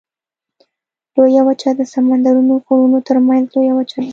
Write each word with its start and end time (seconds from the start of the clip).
لویه 1.15 1.41
وچه 1.47 1.69
د 1.75 1.81
سمندرونو 1.93 2.53
غرونو 2.65 2.97
ترمنځ 3.07 3.43
لویه 3.53 3.73
وچه 3.77 3.97
ده. 4.03 4.09